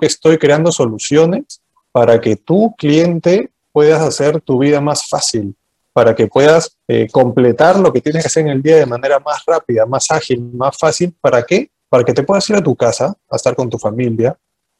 Estoy 0.00 0.38
creando 0.38 0.72
soluciones 0.72 1.62
para 1.92 2.20
que 2.20 2.36
tu 2.36 2.74
cliente 2.76 3.50
puedas 3.72 4.02
hacer 4.02 4.40
tu 4.40 4.58
vida 4.58 4.80
más 4.80 5.08
fácil, 5.08 5.56
para 5.92 6.14
que 6.14 6.26
puedas 6.26 6.76
eh, 6.88 7.08
completar 7.10 7.78
lo 7.78 7.92
que 7.92 8.00
tienes 8.00 8.22
que 8.22 8.26
hacer 8.26 8.42
en 8.42 8.52
el 8.52 8.62
día 8.62 8.76
de 8.76 8.86
manera 8.86 9.18
más 9.20 9.42
rápida, 9.46 9.86
más 9.86 10.10
ágil, 10.10 10.50
más 10.52 10.76
fácil. 10.76 11.14
¿Para 11.20 11.42
qué? 11.42 11.70
Para 11.88 12.04
que 12.04 12.12
te 12.12 12.22
puedas 12.22 12.48
ir 12.50 12.56
a 12.56 12.62
tu 12.62 12.76
casa, 12.76 13.14
a 13.30 13.36
estar 13.36 13.56
con 13.56 13.70
tu 13.70 13.78
familia, 13.78 14.36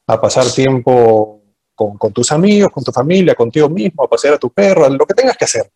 a 0.06 0.20
pasar 0.20 0.46
tiempo 0.50 1.42
con, 1.74 2.12
tus 2.12 2.32
amigos, 2.32 2.70
con 2.70 2.84
tu 2.84 2.92
familia, 2.92 3.34
contigo 3.34 3.68
mismo, 3.68 4.04
a 4.04 4.08
pasear 4.08 4.34
a 4.34 4.38
tu 4.38 4.50
perro, 4.50 4.88
lo 4.88 5.06
que 5.06 5.14
tengas 5.14 5.36
que 5.36 5.44
hacer. 5.44 5.70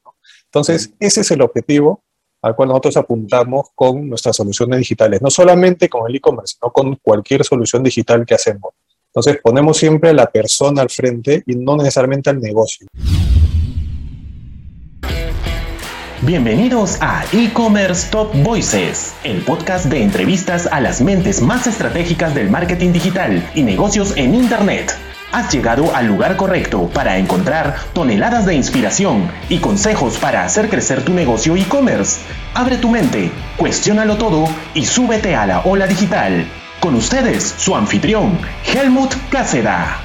Entonces, 0.45 0.93
ese 0.99 1.21
es 1.21 1.31
el 1.31 1.43
objetivo 1.43 2.03
al 2.43 2.57
cual 2.57 2.69
nosotros 2.69 2.97
apuntamos 2.97 3.69
con 3.75 4.09
nuestras 4.09 4.37
soluciones 4.37 4.79
digitales, 4.79 5.21
no 5.21 5.31
solamente 5.31 5.89
con 5.89 6.09
el 6.09 6.17
e-commerce, 6.17 6.57
sino 6.59 6.73
con 6.73 6.97
cualquier 6.97 7.45
solución 7.45 7.83
digital 7.83 8.25
que 8.25 8.35
hacemos. 8.35 8.73
Entonces 9.13 9.41
ponemos 9.43 9.77
siempre 9.77 10.11
a 10.11 10.13
la 10.13 10.27
persona 10.27 10.83
al 10.83 10.91
frente 10.91 11.43
y 11.45 11.57
no 11.57 11.77
necesariamente 11.77 12.31
al 12.31 12.41
negocio. 12.41 12.87
Bienvenidos 16.23 16.99
a 17.01 17.25
E-Commerce 17.33 18.09
Top 18.13 18.33
Voices, 18.45 19.15
el 19.25 19.43
podcast 19.43 19.87
de 19.87 20.03
entrevistas 20.03 20.69
a 20.71 20.81
las 20.81 21.01
mentes 21.01 21.43
más 21.43 21.67
estratégicas 21.67 22.37
del 22.37 22.51
marketing 22.51 22.93
digital 22.93 23.51
y 23.55 23.63
negocios 23.63 24.17
en 24.17 24.35
Internet. 24.35 24.93
Has 25.33 25.53
llegado 25.53 25.93
al 25.95 26.07
lugar 26.07 26.37
correcto 26.37 26.89
para 26.95 27.19
encontrar 27.19 27.77
toneladas 27.95 28.47
de 28.47 28.55
inspiración 28.55 29.29
y 29.49 29.59
consejos 29.59 30.19
para 30.19 30.45
hacer 30.45 30.69
crecer 30.69 31.05
tu 31.05 31.15
negocio 31.15 31.57
e-commerce. 31.57 32.21
Abre 32.55 32.77
tu 32.77 32.91
mente, 32.91 33.33
cuestiónalo 33.57 34.17
todo 34.19 34.47
y 34.75 34.85
súbete 34.85 35.35
a 35.35 35.47
la 35.47 35.61
ola 35.63 35.89
digital. 35.89 36.47
Con 36.81 36.95
ustedes, 36.95 37.43
su 37.59 37.77
anfitrión, 37.77 38.39
Helmut 38.65 39.13
Cáceda. 39.31 40.01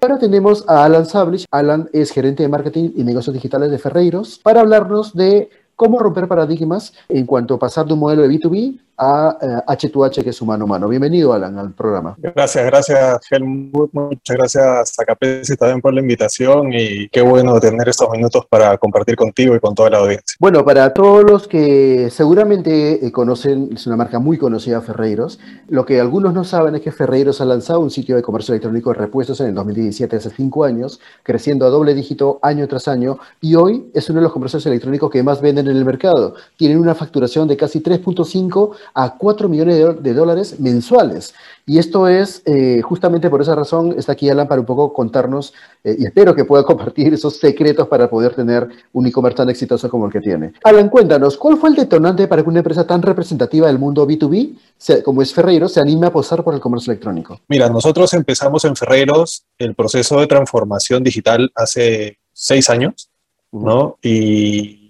Ahora 0.00 0.18
tenemos 0.18 0.64
a 0.66 0.86
Alan 0.86 1.04
Sablich. 1.04 1.44
Alan 1.50 1.90
es 1.92 2.10
gerente 2.10 2.42
de 2.42 2.48
marketing 2.48 2.92
y 2.96 3.04
negocios 3.04 3.34
digitales 3.34 3.70
de 3.70 3.78
Ferreiros 3.78 4.40
para 4.42 4.60
hablarnos 4.62 5.14
de 5.14 5.50
cómo 5.76 5.98
romper 5.98 6.26
paradigmas 6.28 6.94
en 7.10 7.26
cuanto 7.26 7.54
a 7.54 7.58
pasar 7.58 7.84
de 7.84 7.92
un 7.92 8.00
modelo 8.00 8.22
de 8.22 8.30
B2B 8.30 8.80
a 9.02 9.36
H2H, 9.66 10.18
eh, 10.18 10.24
que 10.24 10.30
es 10.30 10.40
humano 10.40 10.64
humano. 10.64 10.88
Bienvenido, 10.88 11.32
Alan, 11.32 11.58
al 11.58 11.72
programa. 11.72 12.14
Gracias, 12.18 12.64
gracias, 12.64 13.20
Helmut. 13.30 13.90
Muchas 13.92 14.36
gracias 14.36 14.98
a 14.98 15.04
Capesi 15.04 15.56
también 15.56 15.80
por 15.80 15.92
la 15.92 16.00
invitación 16.00 16.72
y 16.72 17.08
qué 17.08 17.20
bueno 17.20 17.58
tener 17.58 17.88
estos 17.88 18.08
minutos 18.10 18.46
para 18.48 18.78
compartir 18.78 19.16
contigo 19.16 19.56
y 19.56 19.60
con 19.60 19.74
toda 19.74 19.90
la 19.90 19.98
audiencia. 19.98 20.36
Bueno, 20.38 20.64
para 20.64 20.92
todos 20.94 21.24
los 21.24 21.48
que 21.48 22.10
seguramente 22.10 23.04
eh, 23.04 23.10
conocen, 23.10 23.70
es 23.74 23.86
una 23.88 23.96
marca 23.96 24.20
muy 24.20 24.38
conocida, 24.38 24.80
Ferreiros, 24.80 25.40
lo 25.68 25.84
que 25.84 25.98
algunos 26.00 26.32
no 26.32 26.44
saben 26.44 26.76
es 26.76 26.82
que 26.82 26.92
Ferreiros 26.92 27.40
ha 27.40 27.44
lanzado 27.44 27.80
un 27.80 27.90
sitio 27.90 28.14
de 28.14 28.22
comercio 28.22 28.52
electrónico 28.52 28.92
de 28.92 29.00
repuestos 29.00 29.40
en 29.40 29.48
el 29.48 29.54
2017, 29.54 30.16
hace 30.16 30.30
cinco 30.30 30.64
años, 30.64 31.00
creciendo 31.24 31.66
a 31.66 31.70
doble 31.70 31.94
dígito 31.94 32.38
año 32.42 32.68
tras 32.68 32.86
año, 32.86 33.18
y 33.40 33.56
hoy 33.56 33.90
es 33.94 34.08
uno 34.10 34.20
de 34.20 34.24
los 34.24 34.32
comercios 34.32 34.64
electrónicos 34.66 35.10
que 35.10 35.24
más 35.24 35.40
venden 35.40 35.66
en 35.66 35.76
el 35.76 35.84
mercado. 35.84 36.34
Tienen 36.56 36.78
una 36.78 36.94
facturación 36.94 37.48
de 37.48 37.56
casi 37.56 37.80
3.5 37.80 38.70
a 38.94 39.16
4 39.16 39.48
millones 39.48 40.02
de, 40.02 40.14
dólares 40.14 40.60
mensuales. 40.60 41.34
Y 41.66 41.78
esto 41.78 42.08
es, 42.08 42.42
eh, 42.44 42.80
justamente 42.82 43.30
por 43.30 43.40
esa 43.40 43.54
razón, 43.54 43.94
está 43.96 44.12
aquí 44.12 44.28
Alan 44.28 44.48
para 44.48 44.60
un 44.60 44.66
poco 44.66 44.92
contarnos, 44.92 45.54
eh, 45.84 45.96
y 45.98 46.04
espero 46.04 46.34
que 46.34 46.44
pueda 46.44 46.64
compartir 46.64 47.14
esos 47.14 47.36
secretos 47.38 47.88
para 47.88 48.08
poder 48.10 48.34
tener 48.34 48.68
un 48.92 49.06
e-commerce 49.06 49.36
tan 49.36 49.50
exitoso 49.50 49.88
como 49.88 50.06
el 50.06 50.12
que 50.12 50.20
tiene. 50.20 50.52
Alan, 50.64 50.88
cuéntanos, 50.88 51.36
¿cuál 51.36 51.56
fue 51.56 51.70
el 51.70 51.76
detonante 51.76 52.26
para 52.26 52.42
que 52.42 52.48
una 52.48 52.60
empresa 52.60 52.86
tan 52.86 53.02
representativa 53.02 53.66
del 53.66 53.78
mundo 53.78 54.06
B2B, 54.06 55.02
como 55.04 55.22
es 55.22 55.32
Ferreiros, 55.32 55.72
se 55.72 55.80
anime 55.80 56.06
a 56.06 56.08
apostar 56.08 56.42
por 56.42 56.54
el 56.54 56.60
comercio 56.60 56.92
electrónico? 56.92 57.40
Mira, 57.48 57.68
nosotros 57.68 58.12
empezamos 58.14 58.64
en 58.64 58.76
Ferreiros 58.76 59.44
el 59.58 59.74
proceso 59.74 60.20
de 60.20 60.26
transformación 60.26 61.02
digital 61.02 61.50
hace 61.54 62.18
seis 62.32 62.68
años, 62.68 63.08
¿no? 63.52 63.98
Y 64.02 64.82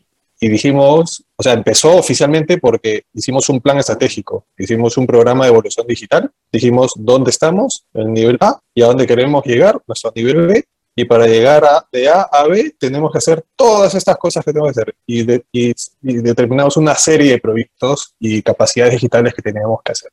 y 0.42 0.48
dijimos, 0.48 1.24
o 1.42 1.44
sea, 1.44 1.54
empezó 1.54 1.96
oficialmente 1.96 2.58
porque 2.58 3.02
hicimos 3.12 3.48
un 3.48 3.60
plan 3.60 3.78
estratégico, 3.78 4.46
hicimos 4.56 4.96
un 4.96 5.06
programa 5.06 5.44
de 5.44 5.50
evolución 5.50 5.84
digital, 5.86 6.30
dijimos 6.52 6.92
dónde 6.96 7.30
estamos, 7.30 7.84
el 7.94 8.12
nivel 8.12 8.38
A, 8.40 8.60
y 8.72 8.82
a 8.82 8.86
dónde 8.86 9.06
queremos 9.06 9.44
llegar, 9.44 9.80
nuestro 9.88 10.12
nivel 10.14 10.46
B, 10.46 10.64
y 10.94 11.04
para 11.04 11.26
llegar 11.26 11.64
a, 11.64 11.84
de 11.90 12.08
A 12.08 12.22
a 12.22 12.46
B 12.46 12.76
tenemos 12.78 13.10
que 13.10 13.18
hacer 13.18 13.44
todas 13.56 13.92
estas 13.94 14.16
cosas 14.16 14.44
que 14.44 14.52
tenemos 14.52 14.72
que 14.72 14.80
hacer, 14.80 14.94
y, 15.04 15.18
y 15.60 16.22
determinamos 16.22 16.76
una 16.76 16.94
serie 16.94 17.32
de 17.32 17.38
proyectos 17.38 18.14
y 18.20 18.40
capacidades 18.42 18.92
digitales 18.92 19.34
que 19.34 19.42
teníamos 19.42 19.80
que 19.84 19.92
hacer. 19.92 20.12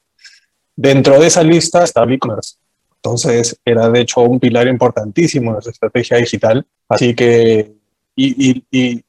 Dentro 0.76 1.20
de 1.20 1.28
esa 1.28 1.44
lista 1.44 1.84
está 1.84 2.04
e-commerce. 2.04 2.56
Entonces, 3.02 3.58
era 3.64 3.90
de 3.90 4.02
hecho 4.02 4.22
un 4.22 4.40
pilar 4.40 4.68
importantísimo 4.68 5.52
en 5.52 5.54
nuestra 5.54 5.72
estrategia 5.72 6.18
digital. 6.18 6.66
Así 6.90 7.14
que, 7.14 7.72
y, 8.16 8.64
y, 8.72 9.04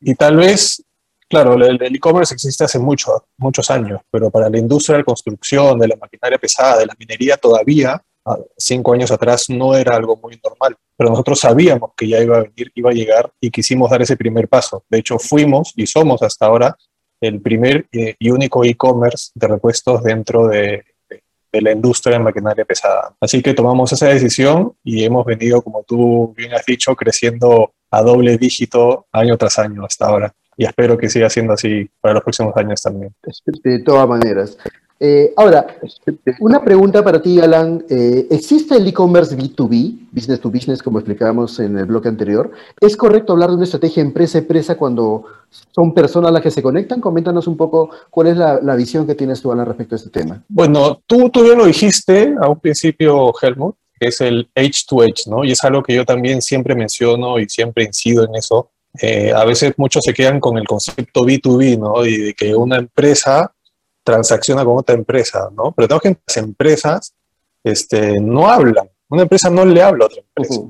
y 0.00 0.14
tal 0.14 0.36
vez, 0.36 0.82
claro, 1.30 1.54
el 1.54 1.80
e-commerce 1.82 2.34
existe 2.34 2.64
hace 2.64 2.78
mucho, 2.78 3.24
muchos 3.38 3.70
años, 3.70 4.00
pero 4.10 4.30
para 4.30 4.50
la 4.50 4.58
industria 4.58 4.96
de 4.96 5.00
la 5.00 5.04
construcción, 5.04 5.78
de 5.78 5.88
la 5.88 5.96
maquinaria 5.96 6.38
pesada, 6.38 6.78
de 6.78 6.86
la 6.86 6.94
minería 6.98 7.36
todavía, 7.36 8.02
cinco 8.56 8.92
años 8.92 9.10
atrás 9.10 9.48
no 9.48 9.74
era 9.74 9.96
algo 9.96 10.16
muy 10.16 10.38
normal. 10.44 10.76
Pero 10.96 11.10
nosotros 11.10 11.40
sabíamos 11.40 11.92
que 11.96 12.08
ya 12.08 12.20
iba 12.20 12.38
a 12.38 12.42
venir, 12.42 12.70
iba 12.74 12.90
a 12.90 12.94
llegar 12.94 13.32
y 13.40 13.50
quisimos 13.50 13.90
dar 13.90 14.02
ese 14.02 14.16
primer 14.16 14.48
paso. 14.48 14.84
De 14.88 14.98
hecho, 14.98 15.18
fuimos 15.18 15.72
y 15.76 15.86
somos 15.86 16.22
hasta 16.22 16.46
ahora 16.46 16.76
el 17.20 17.40
primer 17.40 17.86
eh, 17.92 18.16
y 18.18 18.30
único 18.30 18.64
e-commerce 18.64 19.30
de 19.34 19.46
repuestos 19.46 20.02
dentro 20.02 20.48
de, 20.48 20.84
de 21.52 21.62
la 21.62 21.72
industria 21.72 22.18
de 22.18 22.24
maquinaria 22.24 22.64
pesada. 22.64 23.14
Así 23.20 23.42
que 23.42 23.54
tomamos 23.54 23.92
esa 23.92 24.08
decisión 24.08 24.74
y 24.84 25.04
hemos 25.04 25.24
venido, 25.24 25.62
como 25.62 25.82
tú 25.82 26.34
bien 26.36 26.54
has 26.54 26.64
dicho, 26.64 26.94
creciendo 26.94 27.72
a 27.90 28.02
doble 28.02 28.38
dígito 28.38 29.06
año 29.12 29.36
tras 29.36 29.58
año 29.58 29.84
hasta 29.84 30.06
ahora. 30.06 30.34
Y 30.60 30.66
espero 30.66 30.98
que 30.98 31.08
siga 31.08 31.30
siendo 31.30 31.54
así 31.54 31.88
para 32.02 32.12
los 32.12 32.22
próximos 32.22 32.54
años 32.54 32.82
también. 32.82 33.14
De 33.64 33.78
todas 33.78 34.06
maneras. 34.06 34.58
Eh, 35.02 35.32
ahora, 35.34 35.78
una 36.40 36.62
pregunta 36.62 37.02
para 37.02 37.22
ti, 37.22 37.40
Alan. 37.40 37.82
Eh, 37.88 38.26
¿Existe 38.30 38.76
el 38.76 38.86
e-commerce 38.86 39.34
B2B, 39.34 40.08
business 40.12 40.38
to 40.38 40.50
business, 40.50 40.82
como 40.82 40.98
explicábamos 40.98 41.58
en 41.60 41.78
el 41.78 41.86
bloque 41.86 42.08
anterior? 42.08 42.50
¿Es 42.78 42.94
correcto 42.94 43.32
hablar 43.32 43.48
de 43.48 43.54
una 43.54 43.64
estrategia 43.64 44.02
empresa-empresa 44.02 44.76
cuando 44.76 45.24
son 45.48 45.94
personas 45.94 46.30
las 46.30 46.42
que 46.42 46.50
se 46.50 46.62
conectan? 46.62 47.00
Coméntanos 47.00 47.46
un 47.46 47.56
poco 47.56 47.88
cuál 48.10 48.26
es 48.26 48.36
la, 48.36 48.76
visión 48.76 49.06
que 49.06 49.14
tienes 49.14 49.40
tú, 49.40 49.50
Alan, 49.50 49.64
respecto 49.64 49.94
a 49.94 49.96
este 49.96 50.10
tema. 50.10 50.44
Bueno, 50.46 51.00
tú, 51.06 51.30
tú 51.30 51.42
bien 51.42 51.56
lo 51.56 51.64
dijiste 51.64 52.34
a 52.38 52.50
un 52.50 52.60
principio, 52.60 53.32
Helmut, 53.40 53.76
que 53.98 54.08
es 54.08 54.20
el 54.20 54.50
H2H, 54.54 55.26
¿no? 55.28 55.42
Y 55.42 55.52
es 55.52 55.64
algo 55.64 55.82
que 55.82 55.94
yo 55.94 56.04
también 56.04 56.42
siempre 56.42 56.74
menciono 56.74 57.38
y 57.38 57.48
siempre 57.48 57.84
incido 57.84 58.26
en 58.26 58.34
eso. 58.34 58.68
Eh, 59.00 59.32
a 59.32 59.44
veces 59.44 59.74
muchos 59.76 60.04
se 60.04 60.12
quedan 60.12 60.40
con 60.40 60.58
el 60.58 60.66
concepto 60.66 61.20
B2B, 61.22 61.78
¿no? 61.78 62.04
Y 62.04 62.16
de 62.18 62.34
que 62.34 62.54
una 62.54 62.76
empresa 62.76 63.52
transacciona 64.02 64.64
con 64.64 64.78
otra 64.78 64.94
empresa, 64.94 65.48
¿no? 65.54 65.72
Pero 65.72 65.88
tengo 65.88 66.00
que 66.00 66.16
las 66.26 66.36
empresas 66.36 67.14
este, 67.62 68.20
no 68.20 68.50
hablan. 68.50 68.90
Una 69.08 69.22
empresa 69.22 69.50
no 69.50 69.64
le 69.64 69.82
habla 69.82 70.04
a 70.04 70.06
otra 70.06 70.20
empresa, 70.20 70.60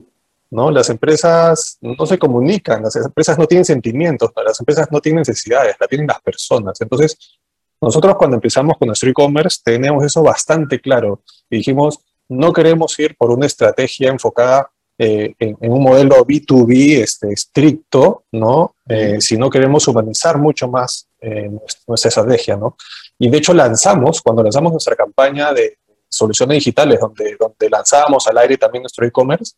¿no? 0.51 0.71
Las 0.71 0.91
empresas 0.91 1.79
no 1.81 2.07
se 2.07 2.19
comunican, 2.19 2.83
las 2.83 2.97
empresas 2.97 3.39
no 3.39 3.47
tienen 3.47 3.65
sentimientos, 3.65 4.31
las 4.45 4.59
empresas 4.61 4.89
no 4.91 5.01
tienen 5.01 5.21
necesidades, 5.21 5.77
la 5.79 5.87
tienen 5.87 6.07
las 6.07 6.21
personas. 6.21 6.81
Entonces, 6.81 7.39
nosotros 7.81 8.17
cuando 8.17 8.37
empezamos 8.37 8.77
con 8.77 8.87
nuestro 8.87 9.09
e-commerce 9.09 9.61
tenemos 9.65 10.05
eso 10.05 10.23
bastante 10.23 10.81
claro 10.81 11.23
y 11.49 11.59
dijimos, 11.59 12.01
no 12.29 12.53
queremos 12.53 12.99
ir 12.99 13.17
por 13.17 13.31
una 13.31 13.47
estrategia 13.47 14.11
enfocada 14.11 14.71
eh, 15.03 15.35
en, 15.39 15.57
un 15.61 15.83
modelo 15.83 16.27
B2B 16.27 17.01
este, 17.01 17.33
estricto, 17.33 18.25
¿no? 18.33 18.75
Eh, 18.87 19.19
sino 19.19 19.49
queremos 19.49 19.89
humanizar 19.89 20.37
mucho 20.37 20.69
más 20.69 21.09
eh, 21.23 21.51
nuestra 21.87 22.11
estrategia, 22.11 22.55
¿no? 22.55 22.77
Y 23.19 23.31
de 23.31 23.39
hecho 23.39 23.55
lanzamos, 23.55 24.21
cuando 24.21 24.43
lanzamos 24.43 24.73
nuestra 24.73 24.95
campaña 24.95 25.55
de 25.55 25.79
soluciones 26.07 26.57
digitales, 26.57 27.01
donde, 27.01 27.35
donde 27.41 27.71
lanzábamos 27.71 28.27
al 28.27 28.37
aire 28.37 28.59
también 28.59 28.83
nuestro 28.83 29.07
e-commerce, 29.07 29.55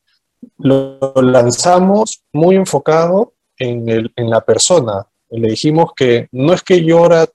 lo 0.59 1.13
lanzamos 1.21 2.23
muy 2.33 2.55
enfocado 2.55 3.33
en, 3.59 3.89
el, 3.89 4.13
en 4.15 4.31
la 4.31 4.45
persona. 4.45 5.09
Le 5.29 5.49
dijimos 5.49 5.91
que 5.97 6.29
no 6.31 6.53
es 6.53 6.63
que 6.63 6.85
yo 6.85 6.99
ahora 6.99 7.27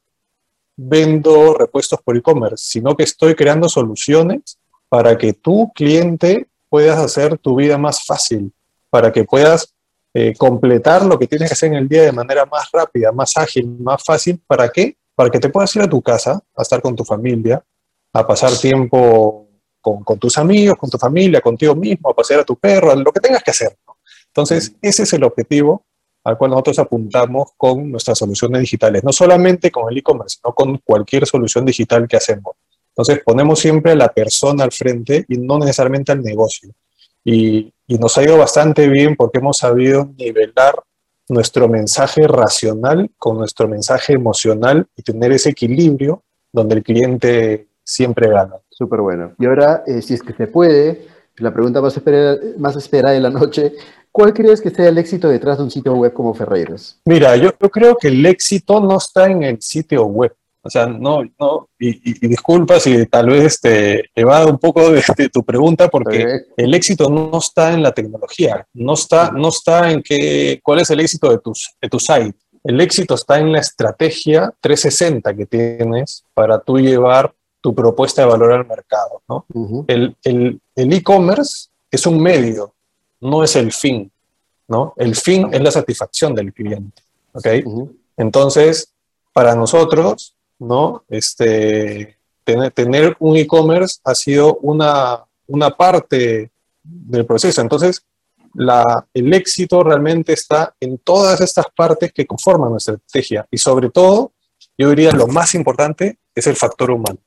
vendo 0.77 1.55
repuestos 1.55 1.99
por 2.01 2.15
e-commerce, 2.15 2.63
sino 2.69 2.95
que 2.95 3.03
estoy 3.03 3.35
creando 3.35 3.67
soluciones 3.67 4.59
para 4.87 5.17
que 5.17 5.33
tu 5.33 5.73
cliente 5.73 6.47
puedas 6.69 6.99
hacer 6.99 7.37
tu 7.37 7.55
vida 7.55 7.77
más 7.77 8.05
fácil, 8.05 8.51
para 8.89 9.11
que 9.11 9.23
puedas 9.23 9.73
eh, 10.13 10.33
completar 10.37 11.05
lo 11.05 11.19
que 11.19 11.27
tienes 11.27 11.49
que 11.49 11.53
hacer 11.53 11.69
en 11.69 11.75
el 11.77 11.87
día 11.87 12.03
de 12.03 12.11
manera 12.11 12.45
más 12.45 12.69
rápida, 12.71 13.11
más 13.11 13.37
ágil, 13.37 13.67
más 13.79 14.03
fácil. 14.03 14.41
¿Para 14.47 14.69
qué? 14.69 14.97
Para 15.15 15.29
que 15.29 15.39
te 15.39 15.49
puedas 15.49 15.75
ir 15.75 15.81
a 15.81 15.89
tu 15.89 16.01
casa, 16.01 16.41
a 16.55 16.61
estar 16.61 16.81
con 16.81 16.95
tu 16.95 17.03
familia, 17.03 17.63
a 18.13 18.25
pasar 18.25 18.51
tiempo 18.57 19.47
con, 19.81 20.19
tus 20.19 20.37
amigos, 20.37 20.77
con 20.77 20.89
tu 20.89 20.97
familia, 20.97 21.39
contigo 21.41 21.75
mismo, 21.75 22.09
a 22.09 22.13
pasear 22.13 22.41
a 22.41 22.43
tu 22.43 22.55
perro, 22.55 22.95
lo 22.95 23.11
que 23.11 23.19
tengas 23.19 23.43
que 23.43 23.51
hacer. 23.51 23.77
Entonces, 24.27 24.73
ese 24.81 25.03
es 25.03 25.13
el 25.13 25.23
objetivo 25.23 25.85
al 26.23 26.37
cual 26.37 26.51
nosotros 26.51 26.79
apuntamos 26.79 27.51
con 27.55 27.89
nuestras 27.89 28.17
soluciones 28.17 28.59
digitales, 28.59 29.01
no 29.01 29.13
solamente 29.13 29.71
con 29.71 29.89
el 29.89 29.97
e-commerce, 29.97 30.39
sino 30.41 30.53
con 30.53 30.77
cualquier 30.79 31.25
solución 31.25 31.63
digital 31.63 32.05
que 32.05 32.17
hacemos. 32.17 32.55
Entonces 32.97 33.21
ponemos 33.23 33.59
siempre 33.59 33.91
a 33.91 33.95
la 33.95 34.09
persona 34.09 34.63
al 34.63 34.71
frente 34.71 35.23
y 35.27 35.37
no 35.37 35.59
necesariamente 35.59 36.11
al 36.11 36.23
negocio. 36.23 36.71
Y, 37.23 37.71
y 37.85 37.97
nos 37.99 38.17
ha 38.17 38.23
ido 38.23 38.37
bastante 38.37 38.87
bien 38.89 39.15
porque 39.15 39.37
hemos 39.37 39.57
sabido 39.57 40.09
nivelar 40.17 40.75
nuestro 41.29 41.67
mensaje 41.67 42.27
racional 42.27 43.11
con 43.17 43.37
nuestro 43.37 43.67
mensaje 43.67 44.13
emocional 44.13 44.87
y 44.95 45.03
tener 45.03 45.31
ese 45.31 45.49
equilibrio 45.49 46.23
donde 46.51 46.75
el 46.75 46.83
cliente 46.83 47.67
siempre 47.83 48.29
gana. 48.29 48.55
Súper 48.69 49.01
bueno. 49.01 49.33
Y 49.37 49.45
ahora, 49.45 49.83
eh, 49.85 50.01
si 50.01 50.15
es 50.15 50.23
que 50.23 50.33
se 50.33 50.47
puede, 50.47 51.07
la 51.37 51.53
pregunta 51.53 51.81
más 51.81 51.95
esperada, 51.95 52.37
más 52.57 52.75
esperada 52.75 53.13
de 53.13 53.21
la 53.21 53.29
noche, 53.29 53.73
¿cuál 54.11 54.33
crees 54.33 54.61
que 54.61 54.69
sea 54.69 54.89
el 54.89 54.97
éxito 54.97 55.29
detrás 55.29 55.57
de 55.57 55.65
un 55.65 55.71
sitio 55.71 55.93
web 55.93 56.13
como 56.13 56.33
Ferreiros? 56.33 56.99
Mira, 57.05 57.35
yo, 57.35 57.51
yo 57.61 57.69
creo 57.69 57.95
que 57.95 58.07
el 58.07 58.25
éxito 58.25 58.79
no 58.79 58.97
está 58.97 59.27
en 59.27 59.43
el 59.43 59.61
sitio 59.61 60.05
web. 60.05 60.33
O 60.67 60.69
sea, 60.69 60.85
no, 60.85 61.23
no, 61.39 61.69
y, 61.79 62.27
disculpa 62.27 62.79
si 62.79 63.05
tal 63.05 63.29
vez 63.29 63.61
te 63.61 64.09
evado 64.13 64.49
un 64.49 64.57
poco 64.57 64.91
de, 64.91 65.01
tu 65.33 65.43
pregunta, 65.43 65.87
porque 65.87 66.41
el 66.57 66.73
éxito 66.73 67.09
no 67.09 67.37
está 67.37 67.73
en 67.73 67.81
la 67.81 67.93
tecnología, 67.93 68.67
no 68.73 68.93
está, 68.93 69.31
no 69.31 69.47
está 69.47 69.91
en 69.91 70.03
qué, 70.03 70.59
cuál 70.61 70.79
es 70.79 70.89
el 70.91 70.99
éxito 70.99 71.29
de, 71.29 71.39
tus, 71.39 71.71
de 71.81 71.89
tu 71.89 71.99
site. 71.99 72.35
El 72.63 72.81
éxito 72.81 73.15
está 73.15 73.39
en 73.39 73.53
la 73.53 73.59
estrategia 73.59 74.53
360 74.59 75.33
que 75.35 75.45
tienes 75.45 76.25
para 76.33 76.59
tú 76.59 76.77
llevar 76.77 77.33
tu 77.61 77.73
propuesta 77.73 78.23
de 78.23 78.27
valor 78.27 78.51
al 78.51 78.67
mercado. 78.67 79.21
¿no? 79.29 79.45
El 79.87 80.59
e-commerce 80.75 81.69
es 81.89 82.05
un 82.05 82.21
medio, 82.21 82.73
no 83.21 83.43
es 83.43 83.55
el 83.55 83.71
fin. 83.71 84.11
¿no? 84.67 84.93
El 84.97 85.15
fin 85.15 85.47
es 85.53 85.61
la 85.61 85.71
satisfacción 85.71 86.35
del 86.35 86.53
cliente. 86.53 87.01
¿okay? 87.31 87.63
Entonces, 88.17 88.93
para 89.33 89.55
nosotros, 89.55 90.35
¿no? 90.59 91.03
Este, 91.09 92.17
tener, 92.43 93.15
un 93.19 93.37
e-commerce 93.37 93.99
ha 94.03 94.15
sido 94.15 94.57
una, 94.61 95.23
una 95.47 95.69
parte 95.71 96.51
del 96.83 97.25
proceso. 97.25 97.61
Entonces, 97.61 98.03
la, 98.53 99.05
el 99.13 99.33
éxito 99.33 99.83
realmente 99.83 100.33
está 100.33 100.73
en 100.79 100.97
todas 100.99 101.41
estas 101.41 101.65
partes 101.75 102.11
que 102.13 102.25
conforman 102.25 102.71
nuestra 102.71 102.95
estrategia. 102.95 103.45
Y 103.51 103.57
sobre 103.57 103.89
todo, 103.89 104.31
yo 104.77 104.89
diría 104.89 105.11
lo 105.11 105.27
más 105.27 105.55
importante 105.55 106.19
es 106.33 106.47
el 106.47 106.55
factor 106.55 106.91
humano. 106.91 107.19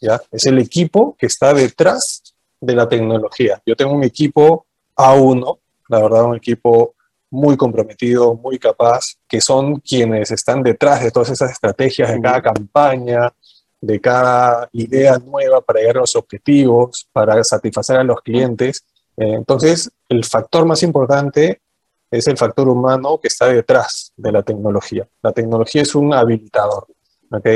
¿ya? 0.00 0.20
Es 0.30 0.46
el 0.46 0.58
equipo 0.58 1.16
que 1.18 1.26
está 1.26 1.52
detrás 1.54 2.22
de 2.60 2.74
la 2.74 2.88
tecnología. 2.88 3.60
Yo 3.66 3.74
tengo 3.74 3.92
un 3.92 4.04
equipo 4.04 4.66
A1, 4.96 5.58
la 5.88 6.00
verdad, 6.00 6.24
un 6.24 6.36
equipo 6.36 6.94
muy 7.32 7.56
comprometido, 7.56 8.34
muy 8.34 8.58
capaz, 8.58 9.16
que 9.26 9.40
son 9.40 9.80
quienes 9.80 10.30
están 10.30 10.62
detrás 10.62 11.02
de 11.02 11.10
todas 11.10 11.30
esas 11.30 11.50
estrategias, 11.50 12.12
de 12.12 12.20
cada 12.20 12.42
campaña, 12.42 13.32
de 13.80 14.00
cada 14.00 14.68
idea 14.72 15.18
nueva 15.18 15.62
para 15.62 15.80
llegar 15.80 15.96
a 15.96 16.00
los 16.00 16.14
objetivos, 16.14 17.08
para 17.10 17.42
satisfacer 17.42 17.96
a 17.96 18.04
los 18.04 18.20
clientes. 18.20 18.84
Eh, 19.16 19.32
entonces, 19.32 19.90
el 20.10 20.26
factor 20.26 20.66
más 20.66 20.82
importante 20.82 21.62
es 22.10 22.28
el 22.28 22.36
factor 22.36 22.68
humano 22.68 23.18
que 23.18 23.28
está 23.28 23.46
detrás 23.46 24.12
de 24.14 24.30
la 24.30 24.42
tecnología. 24.42 25.08
La 25.22 25.32
tecnología 25.32 25.80
es 25.80 25.94
un 25.94 26.12
habilitador. 26.12 26.86
¿ok? 27.30 27.46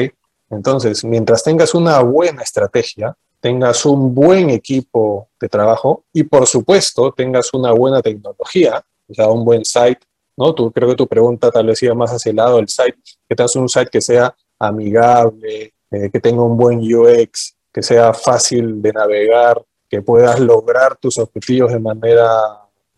Entonces, 0.49 1.05
mientras 1.05 1.44
tengas 1.44 1.75
una 1.75 2.00
buena 2.00 2.43
estrategia, 2.43 3.14
tengas 3.40 3.84
un 3.84 4.14
buen 4.14 4.49
equipo 4.49 5.28
de 5.38 5.50
trabajo 5.50 6.05
y, 6.14 6.23
por 6.23 6.46
supuesto, 6.46 7.12
tengas 7.12 7.52
una 7.52 7.73
buena 7.73 8.00
tecnología, 8.00 8.82
o 9.08 9.14
sea, 9.14 9.28
un 9.28 9.44
buen 9.44 9.64
site, 9.64 10.00
¿no? 10.36 10.54
Tú, 10.54 10.70
creo 10.70 10.88
que 10.88 10.96
tu 10.96 11.06
pregunta 11.06 11.50
tal 11.50 11.66
vez 11.66 11.82
iba 11.82 11.94
más 11.94 12.10
hacia 12.10 12.30
el 12.30 12.36
lado 12.36 12.56
del 12.56 12.68
site, 12.68 12.98
que 13.28 13.34
tengas 13.34 13.56
un 13.56 13.68
site 13.68 13.90
que 13.90 14.00
sea 14.00 14.34
amigable, 14.58 15.74
eh, 15.90 16.10
que 16.10 16.20
tenga 16.20 16.42
un 16.42 16.56
buen 16.56 16.80
UX, 16.80 17.56
que 17.72 17.82
sea 17.82 18.12
fácil 18.12 18.80
de 18.82 18.92
navegar, 18.92 19.62
que 19.88 20.02
puedas 20.02 20.40
lograr 20.40 20.96
tus 20.96 21.18
objetivos 21.18 21.72
de 21.72 21.78
manera 21.78 22.26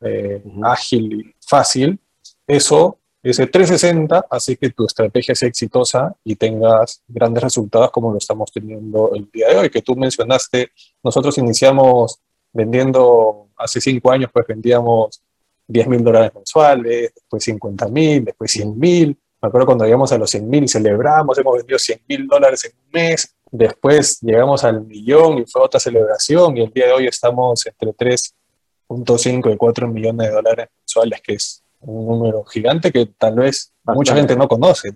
eh, 0.01 0.43
ágil 0.63 1.13
y 1.13 1.35
fácil. 1.47 1.99
Eso, 2.47 2.99
ese 3.23 3.47
360 3.47 4.27
hace 4.31 4.57
que 4.57 4.71
tu 4.71 4.87
estrategia 4.87 5.35
sea 5.35 5.49
exitosa 5.49 6.15
y 6.25 6.37
tengas 6.37 7.03
grandes 7.07 7.43
resultados 7.43 7.91
como 7.91 8.13
lo 8.13 8.19
estamos 8.19 8.51
teniendo 8.53 9.13
el 9.15 9.29
día 9.31 9.49
de 9.49 9.57
hoy, 9.57 9.71
que 9.71 9.83
tú 9.83 9.97
mencionaste, 9.97 10.71
nosotros 11.03 11.37
iniciamos 11.39 12.21
vendiendo, 12.53 13.49
hace 13.57 13.81
cinco 13.81 14.11
años 14.11 14.31
pues 14.33 14.47
vendíamos 14.47 15.23
10 15.69 15.87
mil 15.87 16.03
dólares 16.03 16.33
mensuales, 16.35 17.13
después 17.15 17.45
50 17.45 17.89
mil, 17.89 18.25
después 18.25 18.51
100 18.51 18.79
mil. 18.79 19.19
Me 19.41 19.49
acuerdo 19.49 19.67
cuando 19.67 19.85
llegamos 19.85 20.11
a 20.11 20.19
los 20.19 20.31
100 20.31 20.49
mil 20.49 20.69
celebramos, 20.69 21.39
hemos 21.39 21.59
vendido 21.59 21.79
100 21.79 22.01
mil 22.09 22.27
dólares 22.27 22.65
en 22.65 22.73
un 22.73 22.91
mes, 22.91 23.37
después 23.51 24.19
llegamos 24.21 24.65
al 24.65 24.85
millón 24.85 25.39
y 25.39 25.45
fue 25.47 25.63
otra 25.63 25.79
celebración 25.79 26.57
y 26.57 26.63
el 26.63 26.73
día 26.73 26.87
de 26.87 26.93
hoy 26.93 27.07
estamos 27.07 27.65
entre 27.67 27.91
3.5 27.91 29.53
y 29.53 29.57
4 29.57 29.89
millones 29.89 30.29
de 30.29 30.35
dólares 30.35 30.69
mensuales, 30.77 31.21
que 31.23 31.35
es 31.35 31.63
un 31.81 32.07
número 32.19 32.43
gigante 32.45 32.91
que 32.91 33.07
tal 33.07 33.37
vez 33.37 33.73
mucha 33.85 34.15
gente 34.15 34.35
no 34.35 34.49
conoce. 34.49 34.91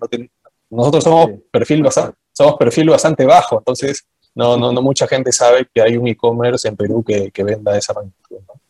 Nosotros 0.69 1.03
somos 1.03 1.29
perfil, 1.51 1.83
bastante, 1.83 2.17
somos 2.33 2.55
perfil 2.55 2.89
bastante 2.89 3.25
bajo, 3.25 3.59
entonces 3.59 4.05
no, 4.35 4.57
no, 4.57 4.71
no 4.71 4.81
mucha 4.81 5.07
gente 5.07 5.31
sabe 5.31 5.67
que 5.71 5.81
hay 5.81 5.95
un 5.95 6.07
e-commerce 6.07 6.67
en 6.67 6.75
Perú 6.75 7.03
que, 7.05 7.29
que 7.29 7.43
venda 7.43 7.77
esa 7.77 7.93
magnitud. 7.93 8.39
¿no? 8.47 8.62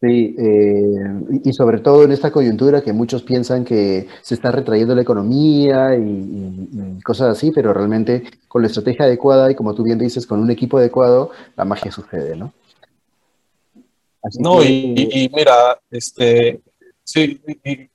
Sí, 0.00 0.36
eh, 0.38 1.40
y 1.44 1.52
sobre 1.52 1.80
todo 1.80 2.04
en 2.04 2.12
esta 2.12 2.30
coyuntura 2.30 2.82
que 2.82 2.92
muchos 2.92 3.24
piensan 3.24 3.64
que 3.64 4.06
se 4.22 4.34
está 4.34 4.52
retrayendo 4.52 4.94
la 4.94 5.02
economía 5.02 5.96
y, 5.96 7.00
cosas 7.02 7.30
así, 7.30 7.50
pero 7.50 7.72
realmente 7.72 8.22
con 8.46 8.62
la 8.62 8.68
estrategia 8.68 9.06
adecuada 9.06 9.50
y 9.50 9.56
como 9.56 9.74
tú 9.74 9.82
bien 9.82 9.98
dices, 9.98 10.24
con 10.24 10.38
un 10.38 10.50
equipo 10.52 10.78
adecuado, 10.78 11.30
la 11.56 11.64
magia 11.64 11.90
sucede, 11.90 12.36
¿no? 12.36 12.52
no, 14.38 14.62
y, 14.62 15.30
mira, 15.34 15.80
este, 15.90 16.60
sí, 17.02 17.40
y, 17.64 17.88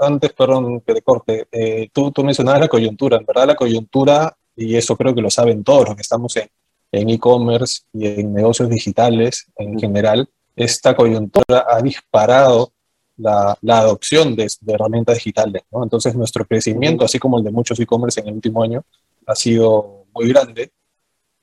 antes, 0.00 0.32
perdón 0.34 0.80
que 0.82 0.94
te 0.94 1.02
corte, 1.02 1.48
eh, 1.50 1.88
tú, 1.92 2.12
tú 2.12 2.22
mencionabas 2.22 2.60
la 2.60 2.68
coyuntura, 2.68 3.16
en 3.16 3.26
verdad 3.26 3.48
la 3.48 3.56
coyuntura, 3.56 4.36
y 4.54 4.76
eso 4.76 4.96
creo 4.96 5.12
que 5.12 5.22
lo 5.22 5.30
saben 5.30 5.64
todos 5.64 5.86
los 5.86 5.96
que 5.96 6.02
estamos 6.02 6.36
en 6.36 7.10
e-commerce 7.10 7.82
y 7.92 8.06
en 8.06 8.32
negocios 8.32 8.68
digitales 8.68 9.46
en 9.56 9.76
general, 9.76 10.28
esta 10.58 10.94
coyuntura 10.96 11.66
ha 11.68 11.80
disparado 11.80 12.72
la, 13.16 13.56
adopción 13.68 14.34
de, 14.36 14.48
herramientas 14.66 15.16
digitales. 15.16 15.62
Entonces, 15.70 16.14
nuestro 16.14 16.44
crecimiento, 16.44 17.04
así 17.04 17.18
como 17.18 17.38
el 17.38 17.44
de 17.44 17.50
muchos 17.50 17.78
e-commerce 17.80 18.20
en 18.20 18.28
el 18.28 18.34
último 18.34 18.62
año, 18.62 18.82
ha 19.26 19.34
sido 19.34 20.04
muy 20.14 20.28
grande 20.28 20.72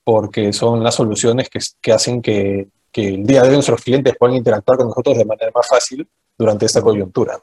porque 0.03 0.54
son 0.54 0.83
las 0.83 0.95
soluciones 0.95 1.49
que, 1.49 1.92
hacen 1.92 2.21
que, 2.21 2.68
el 2.94 3.25
día 3.25 3.42
de 3.42 3.49
hoy 3.49 3.56
nuestros 3.56 3.81
clientes 3.81 4.16
puedan 4.18 4.37
interactuar 4.37 4.78
con 4.78 4.87
nosotros 4.87 5.18
de 5.18 5.25
manera 5.25 5.51
más 5.54 5.68
fácil 5.68 6.07
durante 6.37 6.66
esta 6.66 6.81
coyuntura. 6.81 7.37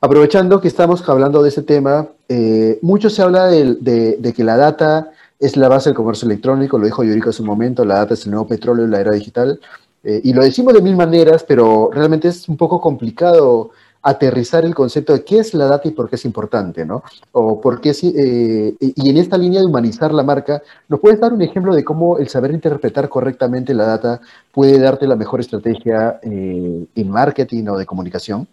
Aprovechando 0.00 0.60
que 0.60 0.68
estamos 0.68 1.08
hablando 1.08 1.42
de 1.42 1.48
ese 1.48 1.62
tema, 1.62 2.08
eh, 2.28 2.78
mucho 2.82 3.08
se 3.08 3.22
habla 3.22 3.46
de, 3.46 3.76
de, 4.18 4.32
que 4.34 4.44
la 4.44 4.58
data 4.58 5.10
es 5.38 5.56
la 5.56 5.68
base 5.68 5.88
del 5.88 5.96
comercio 5.96 6.26
electrónico, 6.26 6.76
lo 6.76 6.84
dijo 6.84 7.02
Yuriko 7.02 7.30
hace 7.30 7.40
un 7.40 7.48
momento, 7.48 7.84
la 7.84 7.96
data 7.96 8.12
es 8.12 8.26
el 8.26 8.32
nuevo 8.32 8.46
petróleo 8.46 8.84
en 8.84 8.90
la 8.90 9.00
era 9.00 9.12
digital. 9.12 9.58
Eh, 10.04 10.20
y 10.24 10.32
lo 10.32 10.42
decimos 10.42 10.74
de 10.74 10.82
mil 10.82 10.96
maneras, 10.96 11.44
pero 11.46 11.90
realmente 11.92 12.28
es 12.28 12.48
un 12.48 12.56
poco 12.56 12.80
complicado 12.80 13.70
aterrizar 14.04 14.66
el 14.66 14.74
concepto 14.74 15.14
de 15.14 15.24
qué 15.24 15.38
es 15.38 15.54
la 15.54 15.64
data 15.64 15.88
y 15.88 15.92
por 15.92 16.10
qué 16.10 16.16
es 16.16 16.24
importante, 16.26 16.84
¿no? 16.84 17.02
O 17.32 17.58
por 17.58 17.80
qué, 17.80 17.92
eh, 18.02 18.74
y 18.78 19.08
en 19.08 19.16
esta 19.16 19.38
línea 19.38 19.60
de 19.60 19.66
humanizar 19.66 20.12
la 20.12 20.22
marca, 20.22 20.62
¿nos 20.88 21.00
puedes 21.00 21.18
dar 21.18 21.32
un 21.32 21.40
ejemplo 21.40 21.74
de 21.74 21.82
cómo 21.82 22.18
el 22.18 22.28
saber 22.28 22.52
interpretar 22.52 23.08
correctamente 23.08 23.72
la 23.72 23.86
data 23.86 24.20
puede 24.52 24.78
darte 24.78 25.06
la 25.06 25.16
mejor 25.16 25.40
estrategia 25.40 26.20
eh, 26.22 26.86
en 26.94 27.10
marketing 27.10 27.66
o 27.68 27.78
de 27.78 27.86
comunicación? 27.86 28.46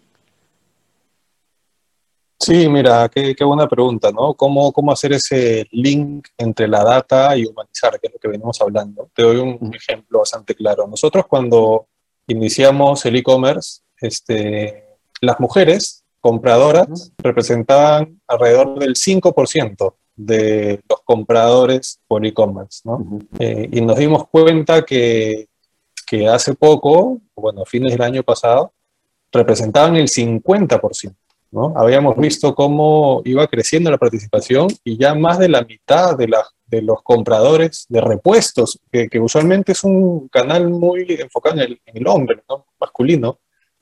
Sí, 2.44 2.68
mira, 2.68 3.08
qué, 3.08 3.36
buena 3.44 3.68
pregunta, 3.68 4.10
¿no? 4.10 4.34
¿Cómo, 4.34 4.72
¿Cómo 4.72 4.90
hacer 4.90 5.12
ese 5.12 5.64
link 5.70 6.26
entre 6.36 6.66
la 6.66 6.82
data 6.82 7.36
y 7.36 7.46
humanizar, 7.46 8.00
que 8.00 8.08
es 8.08 8.12
lo 8.12 8.18
que 8.18 8.26
venimos 8.26 8.60
hablando? 8.60 9.08
Te 9.14 9.22
doy 9.22 9.36
un 9.36 9.72
ejemplo 9.72 10.18
bastante 10.18 10.56
claro. 10.56 10.88
Nosotros 10.88 11.26
cuando 11.28 11.86
iniciamos 12.26 13.06
el 13.06 13.14
e-commerce, 13.14 13.82
este, 14.00 14.88
las 15.20 15.38
mujeres 15.38 16.02
compradoras 16.20 17.12
representaban 17.18 18.20
alrededor 18.26 18.76
del 18.76 18.96
5% 18.96 19.94
de 20.16 20.80
los 20.88 21.00
compradores 21.04 22.00
por 22.08 22.26
e-commerce, 22.26 22.80
¿no? 22.84 23.20
Eh, 23.38 23.68
y 23.70 23.80
nos 23.82 23.96
dimos 23.96 24.26
cuenta 24.28 24.84
que, 24.84 25.46
que 26.04 26.26
hace 26.26 26.54
poco, 26.54 27.20
bueno, 27.36 27.62
a 27.62 27.66
fines 27.66 27.92
del 27.92 28.02
año 28.02 28.24
pasado, 28.24 28.72
representaban 29.30 29.94
el 29.94 30.08
50%. 30.08 31.14
Habíamos 31.74 32.16
visto 32.16 32.54
cómo 32.54 33.20
iba 33.24 33.46
creciendo 33.46 33.90
la 33.90 33.98
participación 33.98 34.68
y 34.84 34.96
ya 34.96 35.14
más 35.14 35.38
de 35.38 35.48
la 35.48 35.62
mitad 35.62 36.16
de, 36.16 36.30
de 36.66 36.82
los 36.82 37.02
compradores 37.02 37.84
de 37.90 38.00
repuestos, 38.00 38.78
que, 38.90 39.20
usualmente 39.20 39.72
es 39.72 39.84
un 39.84 40.28
canal 40.28 40.70
muy 40.70 41.04
enfocado 41.08 41.60
en 41.60 41.78
el, 41.84 42.06
hombre, 42.06 42.42
masculino, 42.80 43.38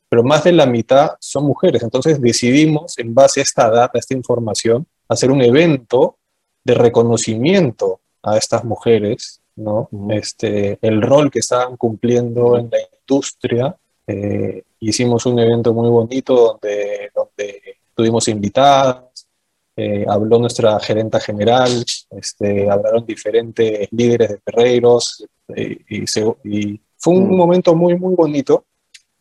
pero 0.09 0.25
más 0.25 0.43
de 0.43 0.53
la 0.53 0.67
mitad 0.67 1.12
son 1.21 1.45
mujeres. 1.45 1.85
Entonces 1.85 2.21
decidimos, 2.21 2.99
en 2.99 3.15
base 3.15 3.39
a 3.39 3.45
esta 3.45 3.71
data, 3.71 3.93
a 3.95 4.00
esta 4.00 4.15
información, 4.15 4.85
hacer 5.09 5.31
un 5.31 5.41
evento 5.41 6.17
de 6.65 6.75
reconocimiento 6.75 8.00
a 8.23 8.37
estas 8.37 8.65
mujeres 8.65 9.41
¿no? 9.55 9.89
este, 10.11 10.79
el 10.83 11.00
rol 11.03 11.31
que 11.31 11.39
estaban 11.39 11.77
cumpliendo 11.77 12.59
en 12.59 12.69
la 12.71 12.79
industria. 13.00 13.77
Eh, 14.07 14.62
hicimos 14.80 15.26
un 15.26 15.38
evento 15.38 15.73
muy 15.73 15.88
bonito 15.88 16.35
donde, 16.35 17.11
donde 17.14 17.62
tuvimos 17.95 18.26
invitadas, 18.28 19.28
eh, 19.76 20.04
habló 20.09 20.38
nuestra 20.38 20.78
gerenta 20.80 21.21
general, 21.21 21.71
este, 22.11 22.69
hablaron 22.69 23.07
diferentes 23.07 23.88
líderes 23.92 24.28
de 24.28 24.38
Ferreiros 24.45 25.25
eh, 25.54 25.78
y, 25.88 26.04
y, 26.45 26.80
fue 26.99 27.14
un 27.14 27.30
mm. 27.30 27.37
momento 27.37 27.75
muy, 27.75 27.97
muy 27.97 28.14
bonito, 28.14 28.66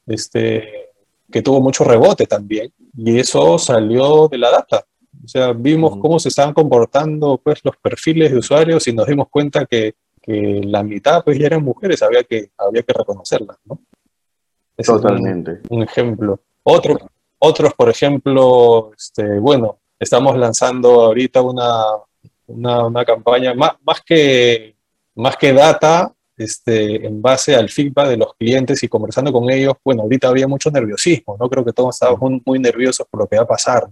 este, 0.05 0.89
que 1.31 1.41
tuvo 1.41 1.61
mucho 1.61 1.85
rebote 1.85 2.25
también, 2.25 2.73
y 2.97 3.19
eso 3.19 3.57
salió 3.57 4.27
de 4.27 4.37
la 4.37 4.51
data. 4.51 4.85
O 5.23 5.27
sea, 5.27 5.53
vimos 5.53 5.95
mm. 5.95 5.99
cómo 6.01 6.19
se 6.19 6.29
estaban 6.29 6.53
comportando 6.53 7.39
pues, 7.41 7.59
los 7.63 7.77
perfiles 7.77 8.31
de 8.31 8.39
usuarios 8.39 8.85
y 8.87 8.93
nos 8.93 9.07
dimos 9.07 9.29
cuenta 9.29 9.65
que, 9.65 9.93
que 10.21 10.61
la 10.65 10.83
mitad 10.83 11.23
pues, 11.23 11.39
ya 11.39 11.45
eran 11.45 11.63
mujeres, 11.63 12.01
había 12.01 12.23
que, 12.23 12.51
había 12.57 12.83
que 12.83 12.93
reconocerlas. 12.93 13.57
¿no? 13.63 13.79
Totalmente. 14.85 15.59
un, 15.69 15.83
ejemplo. 15.83 16.39
Otro, 16.63 16.97
otros, 17.39 17.73
por 17.73 17.89
ejemplo, 17.89 18.91
este, 18.97 19.39
bueno, 19.39 19.79
estamos 19.99 20.37
lanzando 20.37 21.01
ahorita 21.01 21.41
una, 21.41 21.83
una, 22.47 23.05
campaña 23.05 23.53
más, 23.53 23.73
más, 23.83 24.01
que, 24.01 24.75
más 25.15 25.35
que 25.37 25.53
data, 25.53 26.13
este, 26.37 27.05
en 27.05 27.21
base 27.21 27.55
al 27.55 27.69
feedback 27.69 28.07
de 28.09 28.17
los 28.17 28.33
clientes 28.35 28.81
y 28.83 28.87
conversando 28.87 29.31
con 29.33 29.49
ellos, 29.49 29.73
bueno, 29.83 30.03
ahorita 30.03 30.29
había 30.29 30.47
mucho 30.47 30.71
nerviosismo, 30.71 31.35
¿no? 31.39 31.49
Creo 31.49 31.65
que 31.65 31.73
todos 31.73 31.95
estábamos 31.95 32.41
muy, 32.45 32.59
nerviosos 32.59 33.05
por 33.09 33.21
lo 33.21 33.27
que 33.27 33.35
va 33.35 33.43
a 33.43 33.47
pasar. 33.47 33.87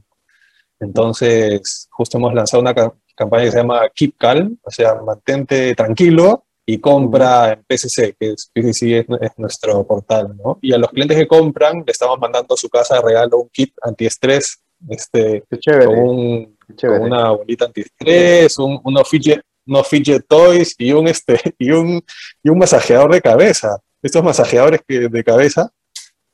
Entonces, 0.80 1.88
justo 1.92 2.18
hemos 2.18 2.34
lanzado 2.34 2.62
una 2.62 2.74
campaña 3.16 3.46
que 3.46 3.52
se 3.52 3.58
llama 3.58 3.90
Keep 3.94 4.16
Calm, 4.18 4.58
o 4.64 4.72
sea, 4.72 4.96
mantente 4.96 5.76
tranquilo 5.76 6.47
y 6.70 6.80
compra 6.80 7.54
en 7.54 7.64
PCC, 7.64 8.14
que 8.20 8.34
es, 8.34 8.52
PCC 8.54 9.08
es, 9.22 9.32
nuestro 9.38 9.88
portal, 9.88 10.36
¿no? 10.36 10.60
Y 10.62 10.74
a 10.74 10.78
los 10.78 10.90
clientes 10.92 11.18
que 11.18 11.26
compran 11.26 11.78
le 11.78 11.92
estamos 11.94 12.20
mandando 12.20 12.56
a 12.56 12.58
su 12.58 12.68
casa 12.68 12.96
de 12.96 13.02
regalo 13.02 13.38
un 13.38 13.50
kit 13.50 13.74
antiestrés 13.82 14.62
este, 14.90 15.46
con, 15.86 17.02
una 17.02 17.32
bolita 17.32 17.66
antiestrés, 17.66 18.60
un, 18.60 18.82
unos, 18.84 19.08
fidget, 19.08 19.42
unos 19.66 19.88
fidget 19.88 20.28
toys 20.28 20.76
y 20.78 20.92
un, 20.92 21.08
este, 21.08 21.40
y, 21.58 21.72
un, 21.72 22.04
y 22.44 22.50
un 22.50 22.58
masajeador 22.58 23.14
de 23.14 23.22
cabeza. 23.22 23.78
Estos 24.02 24.22
masajeadores 24.22 24.82
que, 24.86 25.08
de 25.08 25.24
cabeza, 25.24 25.72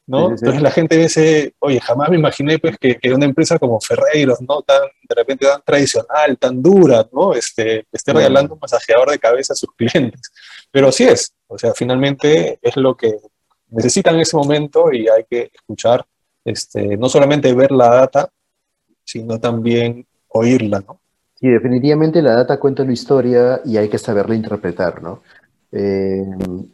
¿no? 0.06 0.32
Entonces 0.32 0.62
la 0.62 0.72
gente 0.72 0.98
dice, 0.98 1.54
oye, 1.60 1.80
jamás 1.80 2.10
me 2.10 2.18
imaginé 2.18 2.60
pues 2.60 2.78
que, 2.78 2.96
que, 2.96 3.14
una 3.14 3.26
empresa 3.26 3.58
como 3.58 3.80
Ferreiros, 3.80 4.42
¿no? 4.42 4.62
Tan, 4.62 4.82
de 5.08 5.16
repente 5.16 5.46
tan 5.46 5.62
tradicional, 5.62 6.38
tan 6.38 6.62
dura, 6.62 7.08
¿no? 7.12 7.34
Este, 7.34 7.86
esté 7.92 8.14
regalando 8.14 8.54
un 8.54 8.60
masajeador 8.60 9.12
de 9.12 9.20
cabeza 9.20 9.54
a 9.54 9.56
sus 9.56 9.70
clientes. 9.76 10.32
Pero 10.72 10.92
sí 10.92 11.06
es, 11.06 11.34
o 11.48 11.58
sea, 11.58 11.74
finalmente 11.74 12.60
es 12.62 12.76
lo 12.76 12.96
que 12.96 13.16
necesitan 13.70 14.16
en 14.16 14.22
ese 14.22 14.36
momento 14.36 14.92
y 14.92 15.08
hay 15.08 15.24
que 15.30 15.52
escuchar 15.54 16.06
este, 16.44 16.98
no 16.98 17.10
solamente 17.10 17.54
ver 17.54 17.72
la 17.72 17.90
data, 17.90 18.30
sino 19.04 19.40
también 19.40 20.06
oírla, 20.28 20.84
¿no? 20.86 21.00
Sí, 21.36 21.50
definitivamente 21.50 22.22
la 22.22 22.36
data 22.36 22.60
cuenta 22.60 22.84
una 22.84 22.94
historia 22.94 23.62
y 23.66 23.78
hay 23.78 23.90
que 23.90 23.98
saberla 23.98 24.36
interpretar, 24.36 25.02
¿no? 25.02 25.22
Eh, 25.76 26.24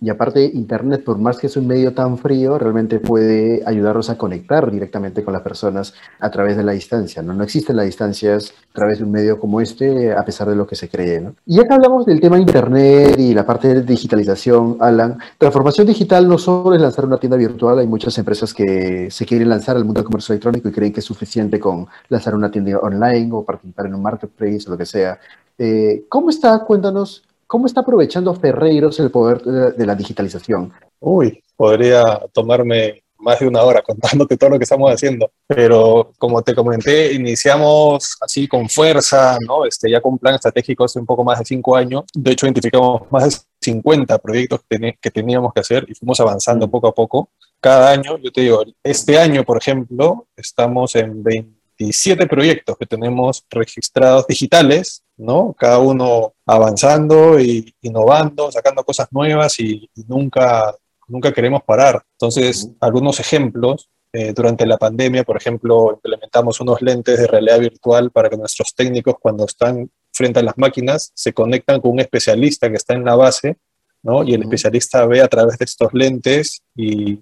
y 0.01 0.09
aparte, 0.09 0.43
Internet, 0.43 1.05
por 1.05 1.17
más 1.17 1.37
que 1.39 1.47
es 1.47 1.55
un 1.55 1.65
medio 1.65 1.93
tan 1.93 2.17
frío, 2.17 2.57
realmente 2.57 2.99
puede 2.99 3.63
ayudarnos 3.65 4.09
a 4.09 4.17
conectar 4.17 4.69
directamente 4.69 5.23
con 5.23 5.31
las 5.31 5.41
personas 5.41 5.93
a 6.19 6.29
través 6.29 6.57
de 6.57 6.63
la 6.63 6.73
distancia. 6.73 7.21
No, 7.21 7.33
no 7.33 7.45
existen 7.45 7.77
las 7.77 7.85
distancias 7.85 8.53
a 8.71 8.73
través 8.73 8.97
de 8.97 9.05
un 9.05 9.11
medio 9.11 9.39
como 9.39 9.61
este, 9.61 10.11
a 10.11 10.25
pesar 10.25 10.49
de 10.49 10.57
lo 10.57 10.67
que 10.67 10.75
se 10.75 10.89
cree. 10.89 11.21
¿no? 11.21 11.33
Y 11.45 11.55
ya 11.55 11.63
que 11.65 11.73
hablamos 11.73 12.05
del 12.05 12.19
tema 12.19 12.37
Internet 12.37 13.17
y 13.17 13.33
la 13.33 13.45
parte 13.45 13.73
de 13.73 13.83
digitalización, 13.83 14.75
Alan, 14.81 15.17
transformación 15.37 15.87
digital 15.87 16.27
no 16.27 16.37
solo 16.37 16.75
es 16.75 16.81
lanzar 16.81 17.05
una 17.05 17.17
tienda 17.17 17.37
virtual, 17.37 17.79
hay 17.79 17.87
muchas 17.87 18.17
empresas 18.17 18.53
que 18.53 19.09
se 19.09 19.25
quieren 19.25 19.47
lanzar 19.47 19.77
al 19.77 19.85
mundo 19.85 20.01
del 20.01 20.07
comercio 20.07 20.33
electrónico 20.33 20.67
y 20.67 20.73
creen 20.73 20.91
que 20.91 20.99
es 20.99 21.05
suficiente 21.05 21.57
con 21.57 21.87
lanzar 22.09 22.35
una 22.35 22.51
tienda 22.51 22.77
online 22.79 23.29
o 23.31 23.45
participar 23.45 23.85
en 23.85 23.95
un 23.95 24.01
marketplace 24.01 24.65
o 24.67 24.71
lo 24.71 24.77
que 24.77 24.85
sea. 24.85 25.17
Eh, 25.57 26.05
¿Cómo 26.09 26.29
está? 26.29 26.59
Cuéntanos 26.65 27.23
¿Cómo 27.49 27.65
está 27.65 27.81
aprovechando 27.81 28.35
Ferreiros 28.35 28.99
el 28.99 29.09
poder 29.09 29.41
de 29.41 29.85
la 29.87 29.95
digitalización? 29.95 30.71
Uy, 30.99 31.43
podría 31.57 32.19
tomarme 32.31 33.01
más 33.17 33.39
de 33.39 33.47
una 33.47 33.63
hora 33.63 33.81
contándote 33.81 34.37
todo 34.37 34.51
lo 34.51 34.59
que 34.59 34.65
estamos 34.65 34.93
haciendo. 34.93 35.31
Pero 35.47 36.11
como 36.19 36.43
te 36.43 36.53
comenté, 36.53 37.11
iniciamos 37.11 38.17
así 38.21 38.47
con 38.47 38.69
fuerza, 38.69 39.35
¿no? 39.47 39.65
Este, 39.65 39.89
ya 39.89 39.99
con 39.99 40.13
un 40.13 40.19
plan 40.19 40.35
estratégico 40.35 40.83
hace 40.83 40.99
un 40.99 41.07
poco 41.07 41.23
más 41.23 41.39
de 41.39 41.45
cinco 41.45 41.75
años. 41.75 42.03
De 42.13 42.33
hecho, 42.33 42.45
identificamos 42.45 43.01
más 43.09 43.23
de 43.23 43.37
50 43.61 44.19
proyectos 44.19 44.59
que, 44.69 45.09
teníamos 45.09 45.51
que 45.51 45.61
hacer 45.61 45.87
y 45.89 45.95
fuimos 45.95 46.19
avanzando 46.19 46.67
mm. 46.67 46.69
poco 46.69 46.87
a 46.87 46.93
poco. 46.93 47.31
Cada 47.59 47.89
año, 47.89 48.19
yo 48.19 48.31
te 48.31 48.41
digo, 48.41 48.63
este 48.83 49.17
año, 49.17 49.43
por 49.43 49.57
ejemplo, 49.57 50.27
estamos 50.37 50.95
en 50.95 51.23
20 51.23 51.59
siete 51.91 52.27
proyectos 52.27 52.77
que 52.77 52.85
tenemos 52.85 53.45
registrados 53.49 54.27
digitales, 54.27 55.03
¿no? 55.17 55.55
Cada 55.57 55.79
uno 55.79 56.33
avanzando 56.49 57.39
y 57.39 57.73
innovando, 57.81 58.51
sacando 58.51 58.83
cosas 58.83 59.07
nuevas 59.11 59.59
y, 59.59 59.89
nunca, 60.07 60.75
nunca 61.07 61.31
queremos 61.31 61.63
parar. 61.63 62.03
Entonces, 62.13 62.69
algunos 62.79 63.19
ejemplos. 63.19 63.89
Eh, 64.11 64.33
durante 64.33 64.65
la 64.65 64.77
pandemia, 64.77 65.23
por 65.23 65.37
ejemplo, 65.37 65.91
implementamos 65.93 66.59
unos 66.61 66.81
lentes 66.81 67.19
de 67.19 67.27
realidad 67.27 67.59
virtual 67.59 68.09
para 68.09 68.27
que 68.27 68.37
nuestros 68.37 68.73
técnicos, 68.73 69.13
cuando 69.19 69.45
están 69.45 69.87
frente 70.11 70.39
a 70.39 70.43
las 70.43 70.57
máquinas, 70.57 71.11
se 71.13 71.31
conectan 71.31 71.79
con 71.79 71.91
un 71.91 71.99
especialista 71.99 72.71
que 72.71 72.77
está 72.77 72.95
en 72.95 73.05
la 73.05 73.15
base, 73.15 73.57
¿no? 74.01 74.23
Y 74.23 74.33
el 74.33 74.41
especialista 74.41 75.05
ve 75.05 75.21
a 75.21 75.27
través 75.27 75.59
de 75.59 75.65
estos 75.65 75.93
lentes 75.93 76.63
y 76.75 77.19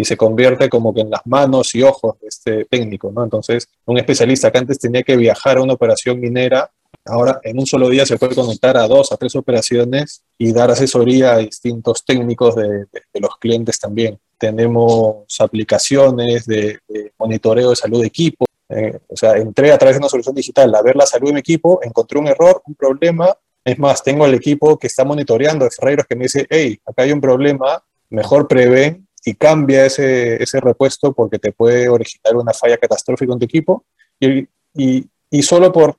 y 0.00 0.04
se 0.04 0.16
convierte 0.16 0.68
como 0.68 0.94
que 0.94 1.02
en 1.02 1.10
las 1.10 1.26
manos 1.26 1.74
y 1.74 1.82
ojos 1.82 2.18
de 2.20 2.28
este 2.28 2.64
técnico, 2.64 3.12
¿no? 3.14 3.22
Entonces, 3.22 3.68
un 3.84 3.98
especialista 3.98 4.50
que 4.50 4.58
antes 4.58 4.78
tenía 4.78 5.02
que 5.02 5.16
viajar 5.16 5.58
a 5.58 5.62
una 5.62 5.74
operación 5.74 6.18
minera, 6.18 6.70
ahora 7.10 7.40
en 7.42 7.58
un 7.58 7.66
solo 7.66 7.88
día 7.88 8.06
se 8.06 8.16
puede 8.16 8.34
conectar 8.34 8.76
a 8.76 8.86
dos, 8.86 9.12
a 9.12 9.16
tres 9.16 9.34
operaciones 9.36 10.22
y 10.38 10.52
dar 10.52 10.70
asesoría 10.70 11.32
a 11.32 11.38
distintos 11.38 12.04
técnicos 12.04 12.56
de, 12.56 12.86
los 13.14 13.36
clientes 13.38 13.78
también. 13.78 14.18
Tenemos 14.38 15.24
aplicaciones 15.40 16.46
de, 16.46 16.78
monitoreo 17.18 17.70
de 17.70 17.76
salud 17.76 18.00
de 18.00 18.06
equipo. 18.06 18.46
Eh, 18.68 18.98
o 19.08 19.16
sea, 19.16 19.36
entré 19.36 19.72
a 19.72 19.78
través 19.78 19.96
de 19.96 20.00
una 20.00 20.08
solución 20.08 20.34
digital 20.34 20.72
a 20.74 20.82
ver 20.82 20.94
la 20.94 21.06
salud 21.06 21.28
de 21.28 21.34
mi 21.34 21.40
equipo, 21.40 21.80
encontré 21.82 22.18
un 22.18 22.28
error, 22.28 22.62
un 22.66 22.74
problema. 22.74 23.36
Es 23.64 23.78
más, 23.78 24.02
tengo 24.02 24.24
el 24.24 24.34
equipo 24.34 24.78
que 24.78 24.86
está 24.86 25.04
monitoreando 25.04 25.64
de 25.64 25.70
Ferreiros 25.70 26.06
que 26.06 26.16
me 26.16 26.24
dice, 26.24 26.46
hey, 26.48 26.78
acá 26.86 27.02
hay 27.02 27.12
un 27.12 27.20
problema, 27.20 27.82
mejor 28.08 28.48
prevé 28.48 29.02
y 29.24 29.34
cambia 29.34 29.84
ese, 29.84 30.42
ese 30.42 30.60
repuesto 30.60 31.12
porque 31.12 31.38
te 31.38 31.52
puede 31.52 31.88
originar 31.88 32.36
una 32.36 32.54
falla 32.54 32.78
catastrófica 32.78 33.32
en 33.32 33.38
tu 33.38 33.44
equipo 33.44 33.84
y, 34.18 34.48
y 35.30 35.42
solo 35.42 35.72
por, 35.72 35.96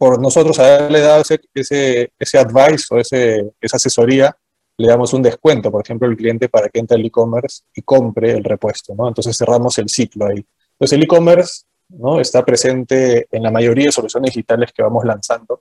por 0.00 0.18
nosotros 0.18 0.58
haberle 0.58 1.00
dado 1.00 1.20
ese, 1.20 1.38
ese, 1.52 2.10
ese 2.18 2.38
advice 2.38 2.86
o 2.90 2.96
ese, 2.96 3.52
esa 3.60 3.76
asesoría, 3.76 4.34
le 4.78 4.88
damos 4.88 5.12
un 5.12 5.20
descuento, 5.22 5.70
por 5.70 5.84
ejemplo, 5.84 6.08
al 6.08 6.16
cliente 6.16 6.48
para 6.48 6.70
que 6.70 6.78
entre 6.78 6.96
al 6.96 7.04
e-commerce 7.04 7.64
y 7.74 7.82
compre 7.82 8.30
el 8.30 8.42
repuesto, 8.42 8.94
¿no? 8.94 9.08
Entonces 9.08 9.36
cerramos 9.36 9.76
el 9.76 9.90
ciclo 9.90 10.24
ahí. 10.24 10.42
Entonces 10.72 10.96
el 10.96 11.02
e-commerce, 11.02 11.64
¿no? 11.90 12.18
Está 12.18 12.42
presente 12.46 13.26
en 13.30 13.42
la 13.42 13.50
mayoría 13.50 13.84
de 13.88 13.92
soluciones 13.92 14.32
digitales 14.32 14.72
que 14.72 14.82
vamos 14.82 15.04
lanzando 15.04 15.60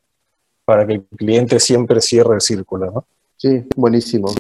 para 0.64 0.88
que 0.88 0.94
el 0.94 1.04
cliente 1.18 1.60
siempre 1.60 2.00
cierre 2.00 2.36
el 2.36 2.42
círculo, 2.42 2.92
¿no? 2.92 3.08
Sí, 3.36 3.66
buenísimo. 3.76 4.34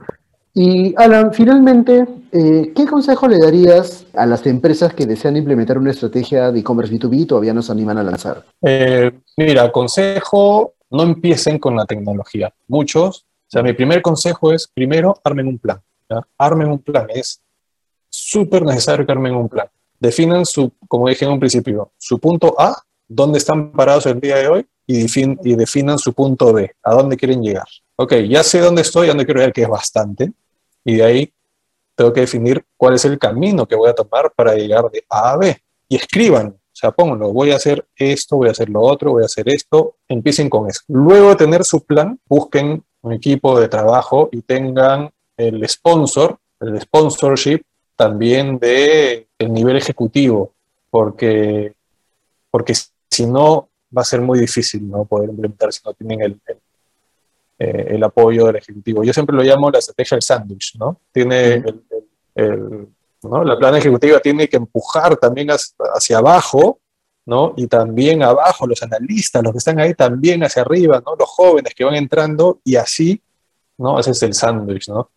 Y 0.53 0.94
Alan, 0.98 1.34
finalmente, 1.34 2.06
eh, 2.32 2.74
¿qué 2.75 2.86
consejo 2.86 3.27
le 3.27 3.38
darías 3.38 4.06
a 4.13 4.25
las 4.25 4.46
empresas 4.48 4.94
que 4.94 5.06
desean 5.06 5.38
implementar 5.38 5.77
una 5.77 5.91
estrategia 5.91 6.51
de 6.51 6.60
e-commerce 6.60 6.94
B2B 6.94 7.20
y 7.20 7.25
todavía 7.25 7.53
no 7.53 7.62
se 7.62 7.72
animan 7.72 7.98
a 7.98 8.03
lanzar? 8.03 8.46
Eh, 8.62 9.12
mira, 9.38 9.72
consejo, 9.72 10.74
no 10.89 11.03
empiecen 11.03 11.60
con 11.60 11.75
la 11.75 11.86
tecnología. 11.86 12.53
Muchos, 12.68 13.25
o 13.50 13.51
sea, 13.51 13.63
mi 13.63 13.74
primer 13.74 14.01
consejo 14.01 14.51
es, 14.51 14.68
primero, 14.68 15.20
armen 15.24 15.48
un 15.48 15.60
plan. 15.60 15.79
Armen 16.38 16.72
un 16.72 16.79
plan, 16.79 17.08
es 17.10 17.41
súper 18.10 18.63
necesario 18.63 19.06
que 19.06 19.12
armen 19.12 19.36
un 19.36 19.48
plan. 19.48 19.68
Definan 20.00 20.46
su, 20.46 20.72
como 20.88 21.08
dije 21.08 21.25
en 21.25 21.32
un 21.32 21.39
principio, 21.39 21.91
su 21.98 22.20
punto 22.20 22.56
A, 22.60 22.75
dónde 23.10 23.39
están 23.39 23.74
parados 23.74 24.06
el 24.06 24.22
día 24.22 24.38
de 24.38 24.48
hoy, 24.48 24.66
y, 24.88 25.06
y 25.44 25.56
definan 25.56 26.00
su 26.00 26.13
punto 26.13 26.54
B, 26.54 26.72
a 26.82 26.94
dónde 26.94 27.18
quieren 27.18 27.44
llegar 27.44 27.68
ok, 28.01 28.13
ya 28.30 28.44
sé 28.44 28.60
dónde 28.60 28.82
estoy, 28.82 29.08
dónde 29.08 29.25
quiero 29.25 29.44
ir, 29.44 29.51
que 29.51 29.63
es 29.63 29.68
bastante, 29.68 30.32
y 30.86 30.96
de 30.96 31.04
ahí 31.04 31.34
tengo 31.96 32.13
que 32.13 32.22
definir 32.22 32.63
cuál 32.78 32.94
es 32.94 33.04
el 33.04 33.20
camino 33.20 33.68
que 33.68 33.75
voy 33.75 33.89
a 33.89 33.94
tomar 33.94 34.32
para 34.34 34.56
llegar 34.56 34.89
de 34.89 35.04
A 35.10 35.34
a 35.34 35.38
B. 35.38 35.58
Y 35.89 35.98
escriban, 35.98 36.48
o 36.48 36.72
sea, 36.72 36.92
pónganlo, 36.92 37.34
voy 37.34 37.51
a 37.51 37.58
hacer 37.58 37.86
esto, 37.98 38.38
voy 38.38 38.48
a 38.48 38.51
hacer 38.51 38.70
lo 38.70 38.80
otro, 38.80 39.12
voy 39.12 39.24
a 39.24 39.25
hacer 39.25 39.50
esto, 39.50 39.96
empiecen 40.08 40.50
con 40.50 40.70
eso. 40.70 40.80
Luego 40.88 41.30
de 41.30 41.36
tener 41.36 41.66
su 41.66 41.84
plan, 41.84 42.18
busquen 42.25 42.82
un 43.01 43.12
equipo 43.12 43.60
de 43.60 43.68
trabajo 43.68 44.30
y 44.32 44.44
tengan 44.44 45.10
el 45.36 45.68
sponsor, 45.68 46.38
el 46.62 46.80
sponsorship 46.80 47.63
también 47.98 48.60
de 48.60 49.28
el 49.38 49.51
nivel 49.51 49.75
ejecutivo, 49.75 50.54
porque, 50.89 51.74
porque 52.50 52.74
si 53.10 53.25
no 53.25 53.70
va 53.96 54.01
a 54.01 54.06
ser 54.06 54.22
muy 54.22 54.39
difícil 54.39 54.88
no 54.89 55.06
poder 55.06 55.30
implementar 55.30 55.74
si 55.74 55.82
no 55.84 55.94
tienen 55.94 56.22
el, 56.22 56.42
eh, 57.58 57.88
el 57.89 58.04
apoyo 58.04 58.46
del 58.46 58.58
ejecutivo. 58.58 59.04
Yo 59.04 59.13
siempre 59.13 59.36
lo 59.36 59.44
llamo 59.44 59.72
la 59.72 59.80
estrategia 59.80 60.16
del 60.16 60.24
sándwich, 60.24 60.75
¿no? 60.78 61.00
Tiene 61.12 61.54
el, 61.56 61.84
el, 62.36 62.88
¿no? 63.24 63.44
La 63.44 63.58
plana 63.58 63.80
ejecutiva 63.80 64.20
tiene 64.20 64.48
que 64.48 64.58
empujar 64.58 65.18
también 65.18 65.50
hacia 65.50 66.18
abajo, 66.18 66.80
¿no? 67.25 67.54
Y 67.58 67.68
también 67.68 68.24
abajo 68.24 68.66
los 68.66 68.82
analistas, 68.82 69.44
los 69.44 69.51
que 69.51 69.58
están 69.58 69.80
ahí 69.80 69.94
también 69.94 70.44
hacia 70.44 70.62
arriba, 70.62 71.01
¿no? 71.06 71.16
Los 71.16 71.30
jóvenes 71.30 71.74
que 71.75 71.84
van 71.84 71.96
entrando 71.96 72.60
y 72.63 72.75
así, 72.75 73.22
¿no? 73.78 74.00
Ese 74.00 74.12
es 74.12 74.24
el 74.24 74.34
sándwich, 74.34 74.88
¿no? 74.89 75.10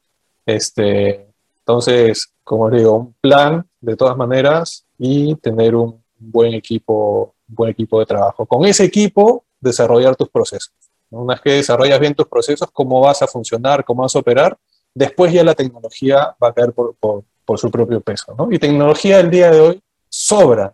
Este, 0.44 1.26
entonces, 1.60 2.32
como 2.42 2.68
digo, 2.70 2.96
un 2.96 3.14
plan 3.20 3.64
de 3.80 3.96
todas 3.96 4.16
maneras 4.16 4.84
y 4.98 5.36
tener 5.36 5.74
un 5.76 6.02
buen 6.18 6.54
equipo, 6.54 7.31
buen 7.54 7.70
equipo 7.70 8.00
de 8.00 8.06
trabajo. 8.06 8.46
Con 8.46 8.64
ese 8.66 8.84
equipo, 8.84 9.44
desarrollar 9.60 10.16
tus 10.16 10.28
procesos. 10.28 10.72
Una 11.10 11.34
vez 11.34 11.42
que 11.42 11.50
desarrollas 11.52 12.00
bien 12.00 12.14
tus 12.14 12.26
procesos, 12.26 12.68
cómo 12.72 13.00
vas 13.00 13.22
a 13.22 13.26
funcionar, 13.26 13.84
cómo 13.84 14.02
vas 14.02 14.16
a 14.16 14.18
operar, 14.18 14.56
después 14.94 15.32
ya 15.32 15.44
la 15.44 15.54
tecnología 15.54 16.34
va 16.42 16.48
a 16.48 16.52
caer 16.52 16.72
por, 16.72 17.24
su 17.58 17.70
propio 17.70 18.00
peso. 18.00 18.34
¿no? 18.36 18.48
Y 18.50 18.58
tecnología 18.58 19.20
el 19.20 19.30
día 19.30 19.50
de 19.50 19.60
hoy 19.60 19.82
sobra. 20.08 20.72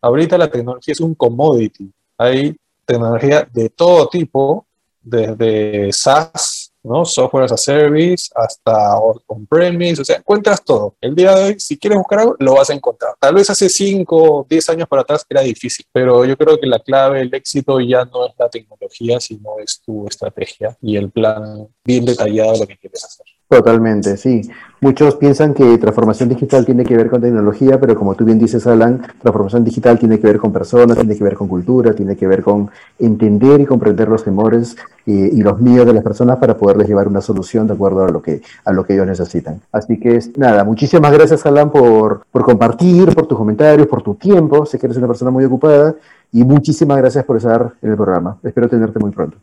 Ahorita 0.00 0.38
la 0.38 0.48
tecnología 0.48 0.92
es 0.92 1.00
un 1.00 1.14
commodity. 1.14 1.90
Hay 2.16 2.56
tecnología 2.84 3.48
de 3.52 3.68
todo 3.68 4.08
tipo, 4.08 4.66
desde 5.02 5.92
SaaS 5.92 6.59
¿no? 6.82 7.04
Software 7.04 7.44
as 7.44 7.52
a 7.52 7.56
service, 7.56 8.30
hasta 8.34 8.98
on-premise, 9.26 10.02
o 10.02 10.04
sea, 10.04 10.16
encuentras 10.16 10.64
todo. 10.64 10.94
El 11.00 11.14
día 11.14 11.34
de 11.34 11.44
hoy, 11.44 11.60
si 11.60 11.78
quieres 11.78 11.98
buscar 11.98 12.20
algo, 12.20 12.36
lo 12.38 12.54
vas 12.54 12.70
a 12.70 12.74
encontrar. 12.74 13.14
Tal 13.18 13.34
vez 13.34 13.50
hace 13.50 13.68
5 13.68 14.16
o 14.16 14.46
10 14.48 14.70
años 14.70 14.88
para 14.88 15.02
atrás 15.02 15.24
era 15.28 15.42
difícil, 15.42 15.86
pero 15.92 16.24
yo 16.24 16.36
creo 16.36 16.58
que 16.58 16.66
la 16.66 16.78
clave, 16.78 17.20
el 17.20 17.34
éxito 17.34 17.80
ya 17.80 18.04
no 18.04 18.26
es 18.26 18.32
la 18.38 18.48
tecnología, 18.48 19.20
sino 19.20 19.58
es 19.58 19.80
tu 19.80 20.06
estrategia 20.06 20.76
y 20.80 20.96
el 20.96 21.10
plan 21.10 21.68
bien 21.84 22.04
detallado 22.04 22.52
de 22.52 22.58
lo 22.60 22.66
que 22.66 22.76
quieres 22.76 23.04
hacer. 23.04 23.26
Totalmente, 23.50 24.16
sí. 24.16 24.48
Muchos 24.80 25.16
piensan 25.16 25.54
que 25.54 25.76
transformación 25.76 26.28
digital 26.28 26.64
tiene 26.64 26.84
que 26.84 26.96
ver 26.96 27.10
con 27.10 27.20
tecnología, 27.20 27.80
pero 27.80 27.96
como 27.96 28.14
tú 28.14 28.24
bien 28.24 28.38
dices, 28.38 28.64
Alan, 28.68 29.02
transformación 29.20 29.64
digital 29.64 29.98
tiene 29.98 30.20
que 30.20 30.28
ver 30.28 30.38
con 30.38 30.52
personas, 30.52 30.96
tiene 30.96 31.16
que 31.16 31.24
ver 31.24 31.34
con 31.34 31.48
cultura, 31.48 31.92
tiene 31.92 32.14
que 32.14 32.28
ver 32.28 32.44
con 32.44 32.70
entender 33.00 33.60
y 33.60 33.66
comprender 33.66 34.06
los 34.08 34.22
temores 34.22 34.76
y, 35.04 35.42
los 35.42 35.60
miedos 35.60 35.84
de 35.84 35.94
las 35.94 36.04
personas 36.04 36.38
para 36.38 36.56
poderles 36.56 36.86
llevar 36.86 37.08
una 37.08 37.20
solución 37.20 37.66
de 37.66 37.72
acuerdo 37.72 38.04
a 38.04 38.08
lo 38.08 38.22
que, 38.22 38.40
a 38.64 38.72
lo 38.72 38.84
que 38.84 38.94
ellos 38.94 39.08
necesitan. 39.08 39.60
Así 39.72 39.98
que 39.98 40.20
nada, 40.36 40.62
muchísimas 40.62 41.10
gracias, 41.12 41.44
Alan, 41.44 41.70
por, 41.70 42.22
por 42.30 42.44
compartir, 42.44 43.12
por 43.12 43.26
tus 43.26 43.36
comentarios, 43.36 43.88
por 43.88 44.00
tu 44.00 44.14
tiempo. 44.14 44.64
Sé 44.64 44.78
que 44.78 44.86
eres 44.86 44.96
una 44.96 45.08
persona 45.08 45.32
muy 45.32 45.44
ocupada 45.44 45.96
y 46.30 46.44
muchísimas 46.44 46.98
gracias 46.98 47.24
por 47.24 47.36
estar 47.36 47.72
en 47.82 47.90
el 47.90 47.96
programa. 47.96 48.38
Espero 48.44 48.68
tenerte 48.68 49.00
muy 49.00 49.10
pronto. 49.10 49.36